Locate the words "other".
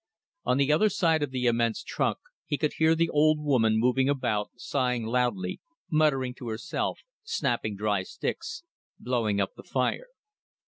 0.71-0.89